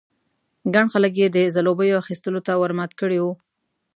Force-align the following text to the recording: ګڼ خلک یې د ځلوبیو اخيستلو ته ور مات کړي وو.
ګڼ 0.73 0.85
خلک 0.93 1.13
یې 1.21 1.27
د 1.31 1.37
ځلوبیو 1.55 2.01
اخيستلو 2.03 2.39
ته 2.47 2.53
ور 2.61 2.71
مات 2.77 2.91
کړي 2.99 3.19
وو. 3.21 3.33